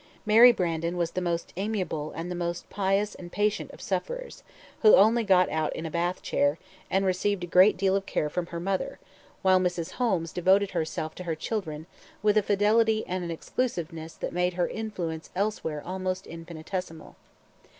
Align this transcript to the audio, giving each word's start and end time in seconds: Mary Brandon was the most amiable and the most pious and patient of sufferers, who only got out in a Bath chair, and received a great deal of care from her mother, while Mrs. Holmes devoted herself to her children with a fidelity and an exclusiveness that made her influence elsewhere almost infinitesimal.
Mary 0.25 0.51
Brandon 0.51 0.97
was 0.97 1.11
the 1.11 1.21
most 1.21 1.53
amiable 1.57 2.11
and 2.15 2.31
the 2.31 2.35
most 2.35 2.67
pious 2.71 3.13
and 3.13 3.31
patient 3.31 3.69
of 3.69 3.79
sufferers, 3.79 4.41
who 4.81 4.95
only 4.95 5.23
got 5.23 5.47
out 5.51 5.71
in 5.75 5.85
a 5.85 5.91
Bath 5.91 6.23
chair, 6.23 6.57
and 6.89 7.05
received 7.05 7.43
a 7.43 7.45
great 7.45 7.77
deal 7.77 7.95
of 7.95 8.07
care 8.07 8.27
from 8.27 8.47
her 8.47 8.59
mother, 8.59 8.97
while 9.43 9.59
Mrs. 9.59 9.91
Holmes 9.91 10.33
devoted 10.33 10.71
herself 10.71 11.13
to 11.13 11.25
her 11.25 11.35
children 11.35 11.85
with 12.23 12.35
a 12.35 12.41
fidelity 12.41 13.05
and 13.05 13.23
an 13.23 13.29
exclusiveness 13.29 14.13
that 14.15 14.33
made 14.33 14.55
her 14.55 14.67
influence 14.67 15.29
elsewhere 15.35 15.83
almost 15.85 16.25
infinitesimal. 16.25 17.15